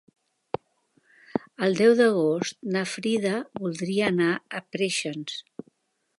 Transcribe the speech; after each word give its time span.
El 1.67 1.77
deu 1.81 1.93
d'agost 1.99 2.57
na 2.77 2.83
Frida 2.95 3.35
voldria 3.63 4.09
anar 4.15 4.33
a 4.61 4.65
Preixens. 4.73 5.39